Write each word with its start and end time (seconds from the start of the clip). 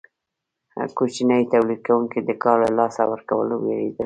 کوچني 0.97 1.39
تولید 1.51 1.81
کوونکي 1.87 2.19
د 2.23 2.31
کار 2.43 2.57
له 2.65 2.69
لاسه 2.79 3.01
ورکولو 3.11 3.55
ویریدل. 3.65 3.99